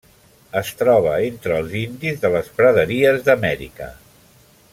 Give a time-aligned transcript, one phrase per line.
[0.61, 3.93] Es troba entre els indis de les praderies d'Amèrica.